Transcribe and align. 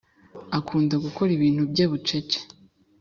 Akunda 0.57 0.95
gukora 1.05 1.31
ibintu 1.37 1.61
bye 1.71 1.85
bucece 1.91 2.39